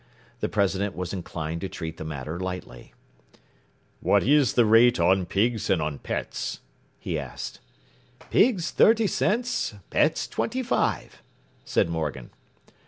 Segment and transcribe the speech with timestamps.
[0.39, 2.95] The president was inclined to treat the matter lightly.
[3.99, 6.59] “What is the rate on pigs and on pets?”
[6.97, 7.59] he asked.
[8.31, 11.21] “Pigs thirty cents, pets twenty five,”
[11.65, 12.31] said Morgan.